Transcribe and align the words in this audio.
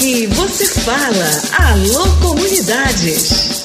Aqui 0.00 0.26
você 0.28 0.64
fala. 0.80 1.72
Alô 1.72 2.08
Comunidades. 2.22 3.62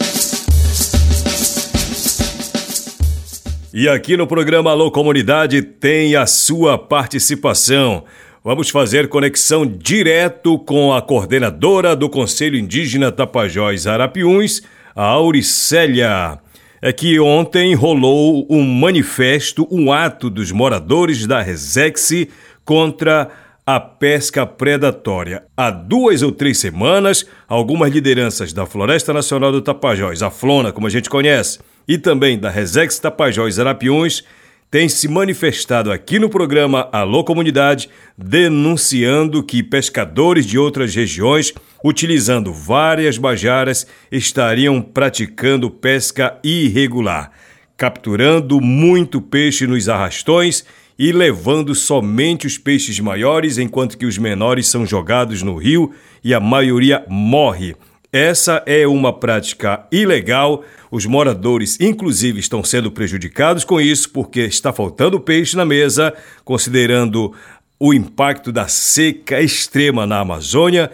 E 3.73 3.87
aqui 3.87 4.17
no 4.17 4.27
programa 4.27 4.71
Alô 4.71 4.91
Comunidade 4.91 5.61
tem 5.61 6.13
a 6.17 6.25
sua 6.25 6.77
participação. 6.77 8.03
Vamos 8.43 8.69
fazer 8.69 9.07
conexão 9.07 9.65
direto 9.65 10.59
com 10.59 10.93
a 10.93 11.01
coordenadora 11.01 11.95
do 11.95 12.09
Conselho 12.09 12.57
Indígena 12.59 13.13
Tapajós 13.13 13.87
Arapiuns, 13.87 14.61
a 14.93 15.05
Auricélia. 15.05 16.37
É 16.81 16.91
que 16.91 17.17
ontem 17.17 17.73
rolou 17.75 18.45
um 18.49 18.61
manifesto, 18.61 19.65
um 19.71 19.89
ato 19.89 20.29
dos 20.29 20.51
moradores 20.51 21.25
da 21.25 21.41
Resex 21.41 22.27
contra 22.65 23.21
a 23.21 23.44
pesca 23.79 24.45
predatória. 24.45 25.43
Há 25.57 25.71
duas 25.71 26.21
ou 26.21 26.31
três 26.31 26.59
semanas, 26.59 27.25
algumas 27.47 27.91
lideranças 27.91 28.53
da 28.53 28.63
Floresta 28.63 29.11
Nacional 29.11 29.51
do 29.51 29.59
Tapajós, 29.59 30.21
a 30.21 30.29
Flona, 30.29 30.71
como 30.71 30.85
a 30.85 30.89
gente 30.89 31.09
conhece, 31.09 31.57
e 31.87 31.97
também 31.97 32.37
da 32.37 32.51
Resex 32.51 32.99
Tapajós 32.99 33.57
Arapiuns, 33.57 34.23
têm 34.69 34.87
se 34.87 35.07
manifestado 35.07 35.91
aqui 35.91 36.19
no 36.19 36.29
programa 36.29 36.89
Alô 36.91 37.23
Comunidade, 37.23 37.89
denunciando 38.15 39.41
que 39.41 39.63
pescadores 39.63 40.45
de 40.45 40.59
outras 40.59 40.93
regiões, 40.93 41.51
utilizando 41.83 42.53
várias 42.53 43.17
bajaras, 43.17 43.87
estariam 44.11 44.79
praticando 44.79 45.71
pesca 45.71 46.37
irregular, 46.43 47.31
capturando 47.75 48.61
muito 48.61 49.19
peixe 49.19 49.65
nos 49.65 49.89
arrastões 49.89 50.63
e 50.97 51.11
levando 51.11 51.75
somente 51.75 52.47
os 52.47 52.57
peixes 52.57 52.99
maiores, 52.99 53.57
enquanto 53.57 53.97
que 53.97 54.05
os 54.05 54.17
menores 54.17 54.67
são 54.67 54.85
jogados 54.85 55.41
no 55.41 55.55
rio 55.55 55.91
e 56.23 56.33
a 56.33 56.39
maioria 56.39 57.05
morre. 57.07 57.75
Essa 58.11 58.63
é 58.65 58.87
uma 58.87 59.11
prática 59.11 59.85
ilegal. 59.91 60.63
Os 60.89 61.05
moradores, 61.05 61.77
inclusive, 61.81 62.39
estão 62.39 62.63
sendo 62.63 62.89
prejudicados 62.89 63.65
com 63.65 63.81
isso 63.81 64.09
porque 64.09 64.41
está 64.41 64.71
faltando 64.71 65.19
peixe 65.19 65.57
na 65.57 65.65
mesa, 65.65 66.13
considerando 66.45 67.33
o 67.77 67.93
impacto 67.93 68.51
da 68.53 68.69
seca 68.69 69.41
extrema 69.41 70.07
na 70.07 70.19
Amazônia 70.19 70.89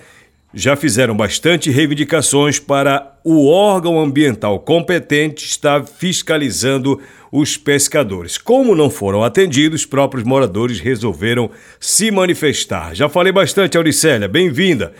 já 0.53 0.75
fizeram 0.75 1.15
bastante 1.15 1.69
reivindicações 1.69 2.59
para 2.59 3.17
o 3.23 3.47
órgão 3.47 3.99
ambiental 3.99 4.59
competente 4.59 5.45
estar 5.45 5.85
fiscalizando 5.85 6.99
os 7.31 7.55
pescadores. 7.55 8.37
Como 8.37 8.75
não 8.75 8.89
foram 8.89 9.23
atendidos, 9.23 9.81
os 9.81 9.85
próprios 9.85 10.25
moradores 10.25 10.79
resolveram 10.79 11.49
se 11.79 12.11
manifestar. 12.11 12.93
Já 12.93 13.07
falei 13.07 13.31
bastante, 13.31 13.77
Auricélia, 13.77 14.27
bem-vinda. 14.27 14.93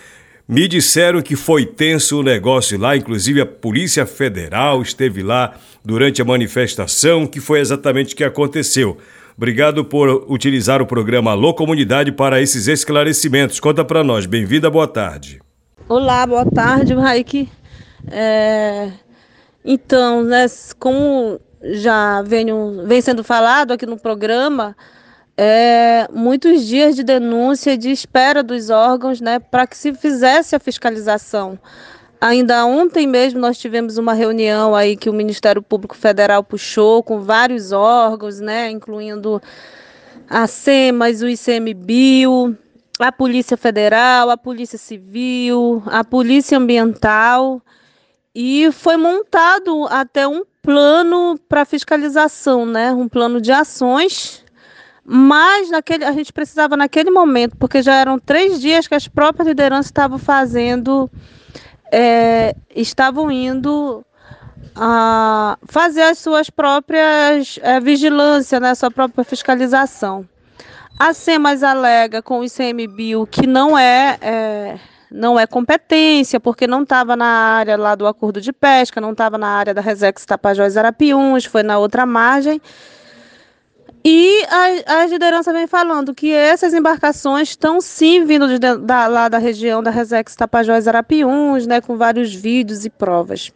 Me 0.48 0.66
disseram 0.66 1.22
que 1.22 1.36
foi 1.36 1.66
tenso 1.66 2.20
o 2.20 2.22
negócio 2.22 2.78
lá, 2.78 2.96
inclusive 2.96 3.40
a 3.40 3.46
Polícia 3.46 4.06
Federal 4.06 4.82
esteve 4.82 5.22
lá 5.22 5.54
durante 5.84 6.20
a 6.20 6.24
manifestação, 6.24 7.26
que 7.26 7.40
foi 7.40 7.60
exatamente 7.60 8.14
o 8.14 8.16
que 8.16 8.24
aconteceu. 8.24 8.96
Obrigado 9.36 9.84
por 9.84 10.26
utilizar 10.30 10.82
o 10.82 10.86
programa 10.86 11.30
Alô 11.30 11.54
Comunidade 11.54 12.12
para 12.12 12.40
esses 12.40 12.66
esclarecimentos. 12.66 13.60
Conta 13.60 13.84
para 13.84 14.04
nós. 14.04 14.26
Bem-vinda, 14.26 14.70
boa 14.70 14.86
tarde. 14.86 15.40
Olá, 15.88 16.26
boa 16.26 16.44
tarde, 16.44 16.94
Raik. 16.94 17.48
É... 18.10 18.90
Então, 19.64 20.24
né, 20.24 20.46
como 20.78 21.40
já 21.62 22.22
venho, 22.22 22.84
vem 22.86 23.00
sendo 23.00 23.22
falado 23.22 23.72
aqui 23.72 23.86
no 23.86 23.98
programa, 23.98 24.76
é, 25.36 26.06
muitos 26.12 26.66
dias 26.66 26.96
de 26.96 27.02
denúncia, 27.02 27.76
de 27.76 27.90
espera 27.90 28.42
dos 28.42 28.70
órgãos, 28.70 29.20
né, 29.20 29.38
para 29.38 29.66
que 29.66 29.76
se 29.76 29.94
fizesse 29.94 30.54
a 30.54 30.60
fiscalização. 30.60 31.58
Ainda 32.20 32.64
ontem 32.64 33.06
mesmo 33.06 33.40
nós 33.40 33.58
tivemos 33.58 33.98
uma 33.98 34.12
reunião 34.12 34.74
aí 34.74 34.96
que 34.96 35.10
o 35.10 35.12
Ministério 35.12 35.62
Público 35.62 35.96
Federal 35.96 36.44
puxou 36.44 37.02
com 37.02 37.20
vários 37.20 37.72
órgãos, 37.72 38.40
né, 38.40 38.70
incluindo 38.70 39.42
a 40.28 40.46
SEMAS, 40.46 41.22
o 41.22 41.28
ICMBio, 41.28 42.56
a 42.98 43.10
Polícia 43.10 43.56
Federal, 43.56 44.30
a 44.30 44.36
Polícia 44.36 44.78
Civil, 44.78 45.82
a 45.86 46.04
Polícia 46.04 46.58
Ambiental 46.58 47.60
e 48.34 48.70
foi 48.72 48.96
montado 48.96 49.86
até 49.90 50.26
um 50.26 50.42
plano 50.62 51.38
para 51.48 51.64
fiscalização, 51.64 52.64
né, 52.64 52.92
um 52.92 53.08
plano 53.08 53.40
de 53.40 53.52
ações. 53.52 54.42
Mas 55.04 55.68
naquele, 55.68 56.04
a 56.04 56.12
gente 56.12 56.32
precisava 56.32 56.76
naquele 56.76 57.10
momento, 57.10 57.56
porque 57.56 57.82
já 57.82 57.96
eram 57.96 58.18
três 58.20 58.60
dias 58.60 58.86
que 58.86 58.94
as 58.94 59.08
próprias 59.08 59.48
lideranças 59.48 59.86
estavam 59.86 60.16
fazendo 60.16 61.10
é, 61.92 62.54
estavam 62.74 63.30
indo 63.30 64.04
a 64.74 65.58
fazer 65.66 66.02
as 66.02 66.18
suas 66.18 66.48
próprias 66.48 67.58
é, 67.62 67.78
vigilância, 67.78 68.58
né, 68.58 68.74
sua 68.74 68.90
própria 68.90 69.22
fiscalização. 69.24 70.26
A 70.98 71.12
SEMAS 71.12 71.62
alega 71.62 72.22
com 72.22 72.40
o 72.40 72.44
ICMBio 72.44 73.26
que 73.26 73.46
não 73.46 73.76
é, 73.76 74.16
é 74.20 74.78
não 75.12 75.38
é 75.38 75.46
competência, 75.46 76.40
porque 76.40 76.66
não 76.66 76.82
estava 76.82 77.14
na 77.14 77.26
área 77.26 77.76
lá 77.76 77.94
do 77.94 78.06
acordo 78.06 78.40
de 78.40 78.52
pesca, 78.52 79.00
não 79.00 79.12
estava 79.12 79.36
na 79.36 79.48
área 79.48 79.74
da 79.74 79.80
Resex 79.80 80.24
Tapajós 80.24 80.76
Arapiuns, 80.76 81.44
foi 81.44 81.62
na 81.62 81.78
outra 81.78 82.06
margem. 82.06 82.60
E 84.04 84.44
a, 84.48 85.00
a 85.00 85.06
liderança 85.06 85.52
vem 85.52 85.66
falando 85.66 86.12
que 86.12 86.32
essas 86.32 86.74
embarcações 86.74 87.50
estão 87.50 87.80
sim 87.80 88.24
vindo 88.24 88.48
de, 88.48 88.58
da, 88.58 89.06
lá 89.06 89.28
da 89.28 89.38
região 89.38 89.80
da 89.82 89.90
Resex 89.90 90.34
Tapajós 90.34 90.88
Arapiuns, 90.88 91.66
né, 91.66 91.80
com 91.80 91.96
vários 91.96 92.34
vídeos 92.34 92.84
e 92.84 92.90
provas. 92.90 93.52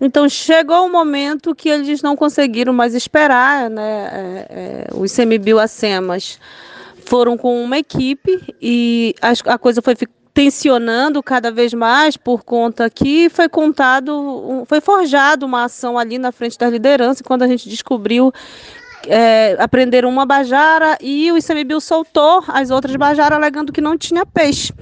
Então 0.00 0.28
chegou 0.28 0.86
o 0.86 0.90
momento 0.90 1.54
que 1.54 1.68
eles 1.68 2.00
não 2.00 2.16
conseguiram 2.16 2.72
mais 2.72 2.94
esperar, 2.94 3.68
né, 3.68 4.08
é, 4.12 4.46
é, 4.50 4.86
os 4.94 5.12
semibioacemas 5.12 6.40
foram 7.06 7.36
com 7.36 7.62
uma 7.62 7.78
equipe 7.78 8.40
e 8.60 9.14
a, 9.46 9.58
coisa 9.58 9.82
foi 9.82 9.94
tensionando 10.34 11.22
cada 11.22 11.50
vez 11.50 11.74
mais 11.74 12.16
por 12.16 12.42
conta 12.42 12.88
que 12.88 13.28
foi 13.28 13.48
contado, 13.48 14.64
foi 14.66 14.80
forjado 14.80 15.44
uma 15.44 15.64
ação 15.64 15.98
ali 15.98 16.18
na 16.18 16.32
frente 16.32 16.58
da 16.58 16.68
liderança 16.68 17.22
quando 17.22 17.42
a 17.42 17.46
gente 17.46 17.68
descobriu 17.68 18.32
é, 19.06 19.56
aprenderam 19.58 20.08
uma 20.08 20.24
bajara 20.24 20.96
e 21.00 21.30
o 21.32 21.36
ICMBio 21.36 21.80
soltou 21.80 22.42
as 22.48 22.70
outras 22.70 22.94
bajaras 22.96 23.36
alegando 23.36 23.72
que 23.72 23.80
não 23.80 23.98
tinha 23.98 24.24
peixe. 24.24 24.72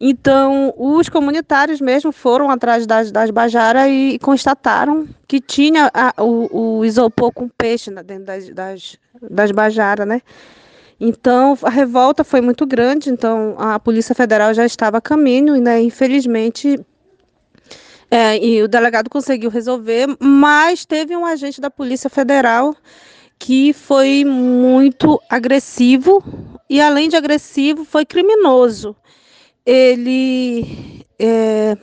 Então, 0.00 0.72
os 0.76 1.08
comunitários 1.08 1.80
mesmo 1.80 2.12
foram 2.12 2.50
atrás 2.50 2.86
das, 2.86 3.10
das 3.10 3.30
bajaras 3.30 3.88
e, 3.88 4.14
e 4.14 4.18
constataram 4.20 5.08
que 5.26 5.40
tinha 5.40 5.90
a, 5.92 6.22
o, 6.22 6.78
o, 6.78 6.84
isopor 6.84 7.32
com 7.32 7.48
peixe 7.48 7.90
dentro 8.04 8.24
das, 8.24 8.48
das, 8.50 8.96
das 9.20 9.50
bajaras, 9.50 10.06
né? 10.06 10.22
Então, 11.00 11.56
a 11.62 11.70
revolta 11.70 12.24
foi 12.24 12.40
muito 12.40 12.66
grande, 12.66 13.08
então 13.08 13.54
a 13.56 13.78
Polícia 13.78 14.14
Federal 14.14 14.52
já 14.52 14.66
estava 14.66 14.98
a 14.98 15.00
caminho, 15.00 15.54
e, 15.54 15.60
né, 15.60 15.80
infelizmente, 15.80 16.78
é, 18.10 18.36
e 18.44 18.62
o 18.62 18.68
delegado 18.68 19.08
conseguiu 19.08 19.50
resolver, 19.50 20.08
mas 20.18 20.84
teve 20.84 21.16
um 21.16 21.24
agente 21.24 21.60
da 21.60 21.70
Polícia 21.70 22.10
Federal 22.10 22.74
que 23.38 23.72
foi 23.72 24.24
muito 24.24 25.20
agressivo 25.30 26.22
e, 26.68 26.80
além 26.80 27.08
de 27.08 27.16
agressivo, 27.16 27.84
foi 27.84 28.04
criminoso. 28.04 28.96
Ele 29.64 31.04
é, 31.18 31.76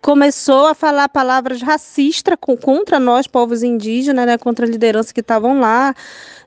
começou 0.00 0.66
a 0.66 0.74
falar 0.74 1.08
palavras 1.08 1.60
racistas 1.62 2.36
contra 2.60 2.98
nós, 2.98 3.26
povos 3.26 3.62
indígenas, 3.62 4.26
né, 4.26 4.38
contra 4.38 4.66
a 4.66 4.68
liderança 4.68 5.12
que 5.12 5.20
estavam 5.20 5.60
lá, 5.60 5.94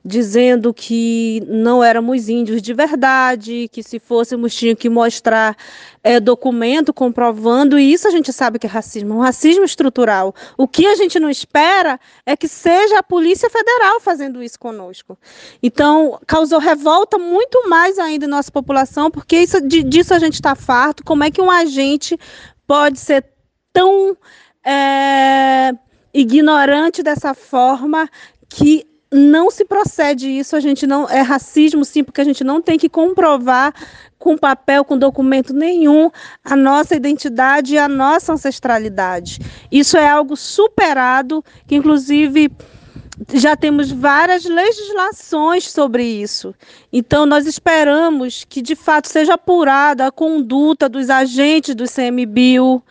dizendo 0.04 0.74
que 0.74 1.42
não 1.46 1.82
éramos 1.82 2.28
índios 2.28 2.60
de 2.60 2.74
verdade, 2.74 3.68
que 3.72 3.82
se 3.82 3.98
fôssemos 3.98 4.54
tinha 4.54 4.76
que 4.76 4.90
mostrar 4.90 5.56
é, 6.02 6.20
documento 6.20 6.92
comprovando, 6.92 7.78
e 7.78 7.90
isso 7.90 8.06
a 8.06 8.10
gente 8.10 8.30
sabe 8.30 8.58
que 8.58 8.66
é 8.66 8.70
racismo, 8.70 9.14
um 9.14 9.20
racismo 9.20 9.64
estrutural. 9.64 10.34
O 10.58 10.68
que 10.68 10.86
a 10.86 10.94
gente 10.94 11.18
não 11.18 11.30
espera 11.30 11.98
é 12.26 12.36
que 12.36 12.46
seja 12.46 12.98
a 12.98 13.02
Polícia 13.02 13.48
Federal 13.48 13.98
fazendo 14.00 14.42
isso 14.42 14.58
conosco. 14.58 15.18
Então, 15.62 16.20
causou 16.26 16.58
revolta 16.58 17.16
muito 17.16 17.66
mais 17.70 17.98
ainda 17.98 18.26
em 18.26 18.28
nossa 18.28 18.52
população, 18.52 19.10
porque 19.10 19.38
isso, 19.38 19.58
disso 19.62 20.12
a 20.12 20.18
gente 20.18 20.34
está 20.34 20.54
farto. 20.54 21.02
Como 21.02 21.24
é 21.24 21.30
que 21.30 21.40
um 21.40 21.50
agente 21.50 22.18
pode 22.66 22.98
ser 22.98 23.24
tão 23.72 24.16
é, 24.64 25.72
ignorante 26.12 27.02
dessa 27.02 27.34
forma 27.34 28.08
que 28.48 28.86
não 29.14 29.48
se 29.50 29.64
procede 29.64 30.28
isso, 30.28 30.56
a 30.56 30.60
gente 30.60 30.86
não 30.86 31.08
é 31.08 31.20
racismo 31.20 31.84
sim, 31.84 32.02
porque 32.02 32.20
a 32.20 32.24
gente 32.24 32.42
não 32.42 32.60
tem 32.60 32.76
que 32.76 32.88
comprovar 32.88 33.72
com 34.18 34.36
papel, 34.36 34.84
com 34.84 34.98
documento 34.98 35.52
nenhum 35.52 36.10
a 36.44 36.56
nossa 36.56 36.96
identidade 36.96 37.74
e 37.74 37.78
a 37.78 37.88
nossa 37.88 38.32
ancestralidade. 38.32 39.38
Isso 39.70 39.96
é 39.96 40.08
algo 40.08 40.36
superado, 40.36 41.44
que 41.66 41.76
inclusive 41.76 42.50
já 43.32 43.56
temos 43.56 43.90
várias 43.90 44.44
legislações 44.44 45.70
sobre 45.70 46.04
isso. 46.04 46.54
Então, 46.92 47.26
nós 47.26 47.46
esperamos 47.46 48.44
que, 48.48 48.60
de 48.60 48.74
fato, 48.74 49.08
seja 49.08 49.34
apurada 49.34 50.06
a 50.06 50.12
conduta 50.12 50.88
dos 50.88 51.08
agentes 51.08 51.74
do 51.74 51.84
CMBio, 51.84 52.82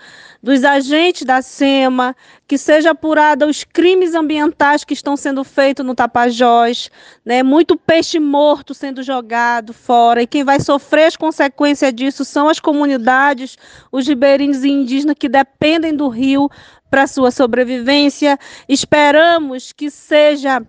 dos 0.41 0.63
agentes 0.65 1.25
da 1.25 1.41
SEMA, 1.41 2.13
que 2.45 2.57
seja 2.57 2.91
apurada 2.91 3.47
os 3.47 3.63
crimes 3.63 4.13
ambientais 4.13 4.83
que 4.83 4.93
estão 4.93 5.15
sendo 5.15 5.41
feitos 5.43 5.85
no 5.85 5.95
Tapajós, 5.95 6.91
né? 7.25 7.41
Muito 7.41 7.77
peixe 7.77 8.19
morto 8.19 8.73
sendo 8.73 9.01
jogado 9.01 9.73
fora, 9.73 10.21
e 10.21 10.27
quem 10.27 10.43
vai 10.43 10.59
sofrer 10.59 11.05
as 11.05 11.15
consequências 11.15 11.93
disso 11.93 12.25
são 12.25 12.49
as 12.49 12.59
comunidades, 12.59 13.57
os 13.89 14.05
ribeirinhos 14.05 14.65
indígenas 14.65 15.15
que 15.17 15.29
dependem 15.29 15.95
do 15.95 16.09
rio 16.09 16.49
para 16.93 17.07
sua 17.07 17.31
sobrevivência. 17.31 18.37
Esperamos 18.69 19.71
que 19.71 19.89
seja 19.89 20.61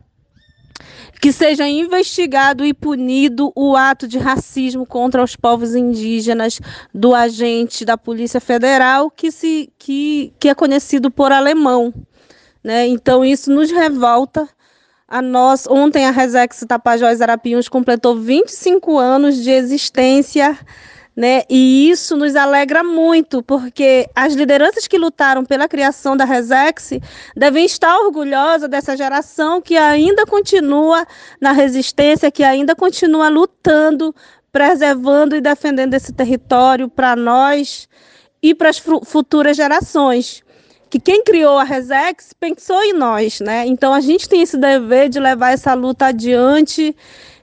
que 1.20 1.30
seja 1.30 1.68
investigado 1.68 2.64
e 2.64 2.72
punido 2.72 3.52
o 3.54 3.76
ato 3.76 4.08
de 4.08 4.18
racismo 4.18 4.86
contra 4.86 5.22
os 5.22 5.36
povos 5.36 5.74
indígenas 5.74 6.60
do 6.94 7.14
agente 7.14 7.84
da 7.84 7.98
Polícia 7.98 8.40
Federal 8.40 9.10
que, 9.10 9.30
se, 9.30 9.70
que, 9.78 10.32
que 10.38 10.48
é 10.48 10.54
conhecido 10.54 11.10
por 11.10 11.30
alemão. 11.30 11.92
Né? 12.62 12.86
Então, 12.86 13.22
isso 13.22 13.50
nos 13.50 13.70
revolta. 13.70 14.48
A 15.06 15.20
nós, 15.20 15.66
ontem 15.66 16.06
a 16.06 16.10
Resex 16.10 16.64
Tapajós 16.66 17.20
Arapiuns 17.20 17.68
completou 17.68 18.16
25 18.16 18.98
anos 18.98 19.36
de 19.36 19.50
existência 19.50 20.58
né? 21.16 21.42
E 21.48 21.88
isso 21.88 22.16
nos 22.16 22.34
alegra 22.34 22.82
muito, 22.82 23.42
porque 23.42 24.08
as 24.14 24.34
lideranças 24.34 24.88
que 24.88 24.98
lutaram 24.98 25.44
pela 25.44 25.68
criação 25.68 26.16
da 26.16 26.24
Resex 26.24 26.90
devem 27.36 27.64
estar 27.64 27.96
orgulhosas 28.00 28.68
dessa 28.68 28.96
geração 28.96 29.62
que 29.62 29.76
ainda 29.76 30.26
continua 30.26 31.06
na 31.40 31.52
resistência, 31.52 32.30
que 32.30 32.42
ainda 32.42 32.74
continua 32.74 33.28
lutando, 33.28 34.14
preservando 34.50 35.36
e 35.36 35.40
defendendo 35.40 35.94
esse 35.94 36.12
território 36.12 36.88
para 36.88 37.14
nós 37.14 37.88
e 38.42 38.54
para 38.54 38.70
as 38.70 38.78
futuras 38.78 39.56
gerações. 39.56 40.42
Que 40.90 41.00
quem 41.00 41.24
criou 41.24 41.58
a 41.58 41.64
Resex 41.64 42.32
pensou 42.38 42.80
em 42.82 42.92
nós, 42.92 43.40
né? 43.40 43.66
Então 43.66 43.92
a 43.92 44.00
gente 44.00 44.28
tem 44.28 44.42
esse 44.42 44.56
dever 44.56 45.08
de 45.08 45.18
levar 45.18 45.50
essa 45.50 45.74
luta 45.74 46.06
adiante 46.06 46.94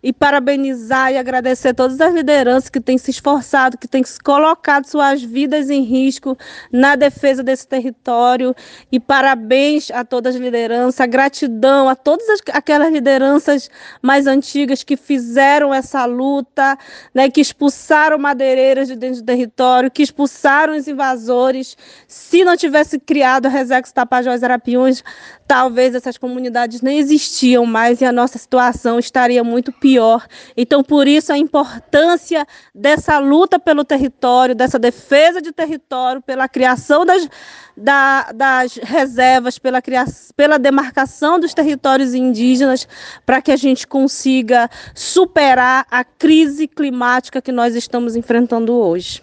e 0.03 0.12
parabenizar 0.12 1.12
e 1.12 1.18
agradecer 1.18 1.74
todas 1.74 2.00
as 2.01 2.13
lideranças 2.13 2.69
que 2.69 2.80
têm 2.80 2.98
se 2.98 3.12
esforçado, 3.12 3.77
que 3.77 3.88
têm 3.88 4.03
colocado 4.24 4.86
suas 4.86 5.21
vidas 5.21 5.69
em 5.69 5.83
risco 5.83 6.38
na 6.71 6.95
defesa 6.95 7.44
desse 7.44 7.68
território. 7.68 8.56
E 8.92 9.00
parabéns 9.00 9.92
a 9.92 10.03
todas 10.03 10.36
as 10.36 10.42
lideranças, 10.42 11.07
gratidão 11.07 11.88
a 11.88 11.95
todas 11.95 12.27
as, 12.30 12.39
aquelas 12.53 12.92
lideranças 12.92 13.69
mais 14.01 14.27
antigas 14.27 14.83
que 14.83 14.98
fizeram 14.98 15.74
essa 15.74 16.06
luta, 16.06 16.77
né, 17.13 17.30
que 17.30 17.42
expulsaram 17.42 18.18
madeireiras 18.18 18.88
de 18.88 18.95
dentro 18.95 19.21
do 19.21 19.25
território, 19.25 19.92
que 19.92 20.01
expulsaram 20.01 20.75
os 20.75 20.88
invasores. 20.88 21.77
Se 22.07 22.44
não 22.44 22.57
tivesse 22.57 23.00
criado 23.00 23.45
a 23.45 23.50
Resex 23.50 23.92
Tapajós 23.92 24.44
Arapiuns, 24.44 25.03
talvez 25.51 25.94
essas 25.94 26.18
comunidades 26.18 26.81
nem 26.81 26.98
existiam 26.98 27.65
mais 27.65 28.00
e 28.00 28.06
a 28.06 28.12
nossa 28.13 28.38
situação 28.38 28.98
estaria 28.98 29.44
muito 29.44 29.69
pior. 29.69 30.25
Então, 30.56 30.81
por 30.81 31.09
isso, 31.09 31.33
a 31.33 31.38
importância 31.38 32.48
dessa 32.74 33.19
luta 33.19 33.59
pelo 33.59 33.83
território, 33.83 34.56
dessa 34.56 34.80
defesa 34.80 35.42
de 35.42 35.51
território, 35.51 36.21
pela 36.21 36.48
criação 36.48 37.06
das, 37.06 37.27
da, 37.75 38.31
das 38.31 38.75
reservas, 38.75 39.59
pela, 39.59 39.81
criação, 39.81 40.30
pela 40.38 40.57
demarcação 40.57 41.38
dos 41.38 41.53
territórios 41.53 42.13
indígenas, 42.13 42.88
para 43.25 43.42
que 43.42 43.51
a 43.51 43.57
gente 43.57 43.86
consiga 43.86 44.69
superar 44.95 45.86
a 45.92 46.06
crise 46.06 46.65
climática 46.65 47.42
que 47.42 47.51
nós 47.51 47.75
estamos 47.75 48.15
enfrentando 48.15 48.74
hoje. 48.74 49.21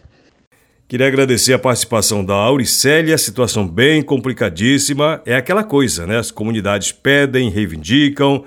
Queria 0.88 1.06
agradecer 1.06 1.52
a 1.52 1.58
participação 1.58 2.24
da 2.24 2.32
Auricélia, 2.32 3.18
situação 3.18 3.68
bem 3.68 4.00
complicadíssima. 4.00 5.20
É 5.26 5.36
aquela 5.36 5.62
coisa, 5.62 6.06
né? 6.06 6.16
As 6.16 6.30
comunidades 6.30 6.92
pedem, 6.92 7.50
reivindicam, 7.50 8.42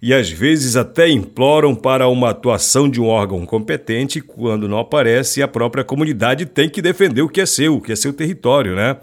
e 0.00 0.14
às 0.14 0.30
vezes 0.30 0.76
até 0.76 1.08
imploram 1.08 1.74
para 1.74 2.06
uma 2.06 2.30
atuação 2.30 2.88
de 2.88 3.00
um 3.00 3.06
órgão 3.06 3.44
competente 3.44 4.20
quando 4.20 4.68
não 4.68 4.78
aparece 4.78 5.42
a 5.42 5.48
própria 5.48 5.82
comunidade 5.82 6.46
tem 6.46 6.68
que 6.68 6.80
defender 6.80 7.22
o 7.22 7.28
que 7.28 7.40
é 7.40 7.46
seu, 7.46 7.74
o 7.74 7.80
que 7.80 7.90
é 7.90 7.96
seu 7.96 8.12
território, 8.12 8.76
né? 8.76 8.96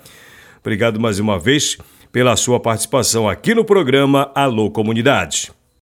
Obrigado 0.61 0.97
mais 0.97 1.19
uma 1.19 1.37
vez 1.37 1.77
pela 2.09 2.37
sua 2.37 2.57
participação 2.57 3.27
aqui 3.27 3.53
no 3.53 3.65
programa 3.65 4.31
Alô 4.33 4.71
Comunidade. 4.71 5.51